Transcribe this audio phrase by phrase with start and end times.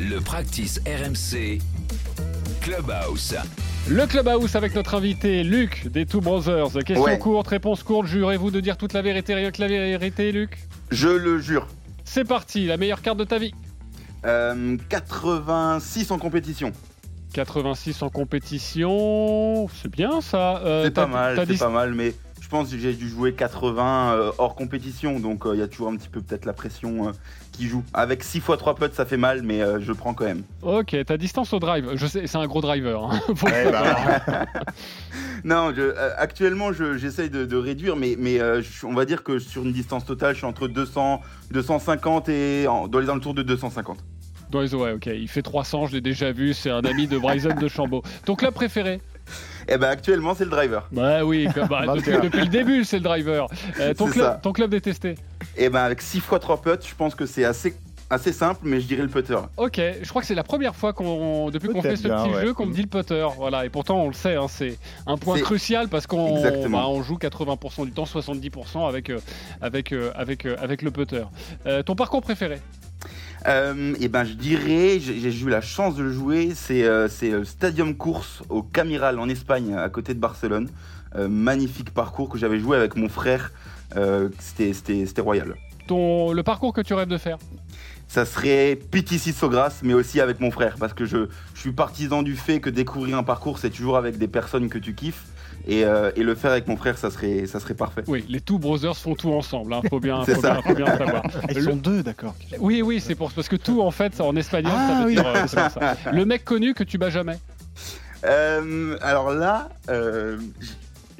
[0.00, 1.58] Le practice RMC
[2.62, 3.34] Clubhouse.
[3.88, 6.72] Le Clubhouse avec notre invité Luc des Two Brothers.
[6.84, 7.18] Question Ouais.
[7.18, 8.06] courte, réponse courte.
[8.06, 10.58] Jurez-vous de dire toute la vérité, rien que la vérité, Luc?
[10.90, 11.66] Je le jure.
[12.04, 13.52] C'est parti, la meilleure carte de ta vie.
[14.24, 16.72] Euh, 86 en compétition.
[17.34, 20.58] 86 en compétition, c'est bien ça.
[20.64, 22.14] Euh, c'est pas mal, c'est dit- pas mal, mais
[22.50, 25.96] pense que j'ai dû jouer 80 euh, hors compétition, donc il y a toujours un
[25.96, 27.12] petit peu peut-être la pression euh,
[27.52, 27.82] qui joue.
[27.94, 30.42] Avec 6 x 3 putts, ça fait mal, mais euh, je prends quand même.
[30.62, 31.90] Ok, ta distance au drive.
[31.94, 33.04] Je sais, c'est un gros driver.
[33.04, 33.20] hein.
[33.44, 34.46] Ouais, bah.
[35.44, 39.04] Non, je- euh, actuellement, je- j'essaye de, de réduire, mais, mais euh, je- on va
[39.04, 43.08] dire que sur une distance totale, je suis entre 200, 250 et en- dans les
[43.08, 43.98] alentours de 250.
[44.50, 45.06] Dans les ouais, ok.
[45.06, 46.54] Il fait 300, je l'ai déjà vu.
[46.54, 48.02] C'est un ami de Bryson de Chambaud.
[48.24, 49.00] Ton club préféré
[49.70, 50.86] Et ben actuellement, c'est le driver.
[50.90, 52.20] Bah oui, comme- bah, depuis, 21.
[52.24, 53.46] depuis le début, c'est le driver.
[53.78, 54.40] Euh, ton, club, ça.
[54.42, 55.14] ton club détesté
[55.56, 57.74] Et ben avec 6 x 3 putts, je pense que c'est assez,
[58.10, 59.36] assez simple, mais je dirais le putter.
[59.56, 62.34] Ok, je crois que c'est la première fois qu'on, depuis qu'on fait ce bien, petit
[62.34, 62.46] ouais.
[62.46, 63.24] jeu, qu'on me dit le putter.
[63.36, 66.78] Voilà, et pourtant on le sait, hein, c'est un point C'est- crucial parce qu'on Exactement.
[66.78, 69.20] bah, on joue 80% du temps, 70% avec, euh,
[69.60, 71.22] avec, euh, avec, euh, avec le putter.
[71.66, 72.58] Euh, ton parcours préféré?
[73.46, 77.44] Euh, et ben je dirais, j'ai eu la chance de le jouer, c'est euh, le
[77.44, 80.68] Stadium Course au Camiral en Espagne, à côté de Barcelone.
[81.16, 83.50] Euh, magnifique parcours que j'avais joué avec mon frère,
[83.96, 84.72] euh, c'était-
[85.20, 85.54] royal.
[85.88, 87.38] ton, Le parcours que tu rêves de faire?
[88.06, 92.22] Ça serait PTC Sogras, mais aussi avec mon frère, parce que je, je suis partisan
[92.22, 95.24] du fait que découvrir un parcours, c'est toujours avec des personnes que tu kiffes,
[95.66, 98.02] et, euh, et le faire avec mon frère, ça serait, ça serait parfait.
[98.06, 100.52] Oui, les Two Brothers font tout ensemble, hein, faut, bien, faut, ça.
[100.52, 101.22] bien, faut bien le savoir.
[101.50, 102.34] Ils Le- sont deux, d'accord.
[102.58, 105.14] Oui, oui, c'est pour, parce que tout en fait, en espagnol, ça Ah veut oui.
[105.14, 105.70] dire euh, ça.
[106.12, 107.38] Le mec connu que tu bats jamais?
[108.24, 110.36] Euh, alors là, euh,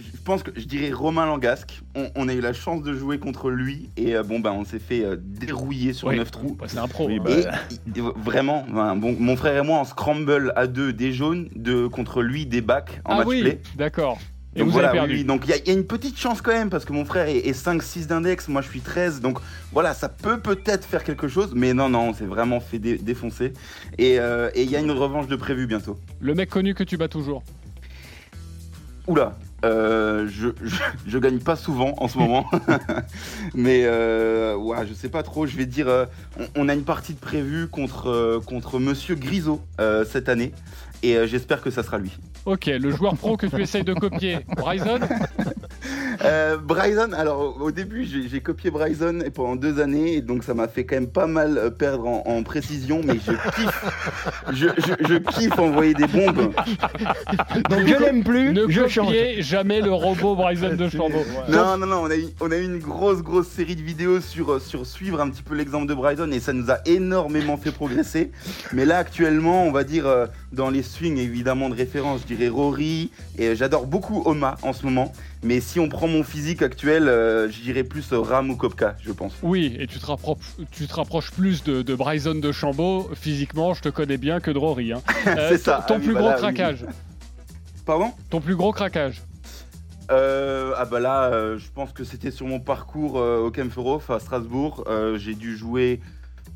[0.01, 1.81] je pense que je dirais Romain Langasque.
[1.95, 4.65] On, on a eu la chance de jouer contre lui et euh, bon ben on
[4.65, 6.17] s'est fait euh, dérouiller sur Oui.
[6.17, 6.57] 9 trous.
[6.59, 7.07] Bah, C'est un pro.
[7.07, 7.23] Oui, hein.
[7.25, 7.45] bah, Et
[7.97, 8.65] il- vraiment,
[8.97, 12.61] bon, mon frère et moi en scramble à deux des jaunes, de, contre lui des
[12.61, 13.61] bacs en ah match oui, play.
[13.77, 14.19] d'accord.
[14.57, 15.15] Et Donc vous voilà, avez perdu.
[15.15, 16.93] oui, donc il y, a- il y a une petite chance quand même parce que
[16.93, 19.39] mon frère est, est 5-6 d'index, moi je suis 13, donc
[19.73, 22.99] voilà, ça peut peut-être faire quelque chose, mais non, non, on s'est vraiment fait dé-
[22.99, 23.53] défoncer.
[23.97, 25.97] Et euh, et il y a une revanche de prévu bientôt.
[26.21, 27.45] Le mec connu que tu bats toujours.
[29.11, 29.35] Oula,
[29.65, 32.47] euh, je, je, je gagne pas souvent en ce moment,
[33.55, 35.47] mais euh, ouais, je sais pas trop.
[35.47, 36.05] Je vais dire, euh,
[36.39, 40.53] on, on a une partie de prévue contre euh, contre Monsieur Grisot euh, cette année,
[41.03, 42.17] et euh, j'espère que ça sera lui.
[42.45, 45.01] Ok, le joueur pro que tu essayes de copier, Bryson?
[46.25, 50.45] Euh, Bryson, alors au- début j'ai j'ai copié Bryson et pendant deux années, et donc
[50.45, 53.85] ça m'a fait quand même pas mal euh, perdre en, en précision, mais je kiffe,
[54.53, 56.53] je, je, je kiffe envoyer des bombes.
[57.71, 59.07] Donc je n'aime plus, Ne je change.
[59.07, 61.25] copiez jamais le robot Bryson de Chambaud.
[61.49, 64.21] Non, non, non, on a, eu, on a eu une grosse, grosse série de vidéos
[64.21, 67.57] sur, euh, sur suivre un petit peu l'exemple de Bryson et ça nous a énormément
[67.57, 68.31] fait progresser.
[68.73, 72.49] Mais là, actuellement, on va dire euh, dans les swings évidemment de référence, je dirais
[72.49, 75.13] Rory et j'adore beaucoup Oma en ce moment.
[75.43, 79.11] Mais si on prend mon physique actuel, euh, je dirais plus Ram ou Kopka, je
[79.11, 79.33] pense.
[79.43, 83.11] Oui, et tu te rapproches, tu te rapproches plus de, de Bryson de Chambaud.
[83.15, 84.93] Physiquement, je te connais bien que de Rory.
[84.93, 85.01] hein.
[85.27, 85.85] Euh, C'est ça.
[85.89, 86.41] Ton Ah plus bah gros là, oui.
[86.43, 86.85] craquage.
[87.87, 88.13] Pardon?
[88.29, 89.23] Ton plus gros craquage.
[90.11, 94.11] Euh, ah bah là, euh, je pense que c'était sur mon parcours euh, au Kempferhof
[94.11, 94.85] à Strasbourg.
[95.17, 96.01] J'ai dû jouer,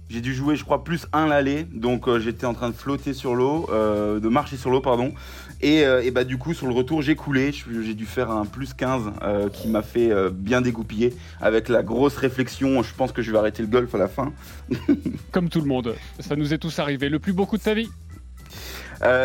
[0.09, 1.67] j'ai dû jouer, je crois, plus un l'aller.
[1.73, 5.13] Donc euh, j'étais en train de flotter sur l'eau, euh, de marcher sur l'eau, pardon.
[5.61, 7.53] Et, euh, et bah du coup, sur le retour, j'ai coulé.
[7.53, 11.15] J'ai dû faire un plus 15 euh, qui m'a fait bien dégoupiller.
[11.41, 14.33] Avec la grosse réflexion, je pense que je vais arrêter le golf à la fin.
[15.33, 15.95] Comme tout le monde.
[16.21, 17.09] Ça nous est tous arrivé.
[17.09, 17.89] Le plus beau coup de ta vie?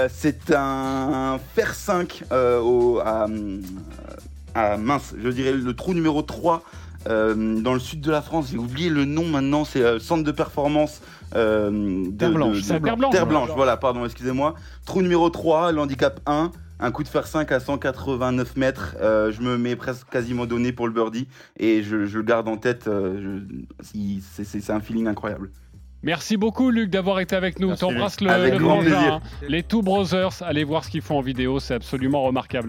[0.10, 3.28] C'est un fer 5 euh, au, à,
[4.54, 6.64] à- mince, je dirais le trou numéro 3
[7.08, 8.50] euh, dans le sud de la France.
[8.52, 11.02] J'ai oublié le nom maintenant, c'est euh, centre de performance
[11.36, 11.70] euh,
[12.06, 13.12] de, Terre Blanche, de- de- Terre Blanche.
[13.14, 14.56] Terre Blanche, voilà, pardon, excusez-moi.
[14.86, 16.52] Trou numéro 3, l'handicap 1.
[16.82, 20.72] Un coup de fer 5 à 189 mètres, Euh, je me mets presque quasiment donné
[20.72, 21.28] pour le birdie
[21.58, 22.88] et je, je le garde en tête.
[22.88, 23.42] euh,
[23.82, 25.50] c'est- un feeling incroyable.
[26.02, 27.76] Merci beaucoup, Luc, d'avoir été avec nous.
[27.76, 29.14] T'embrasses le, le grand frangin, plaisir.
[29.16, 29.22] hein.
[29.50, 32.68] Les Two Brothers, allez voir ce qu'ils font en vidéo, c'est absolument remarquable.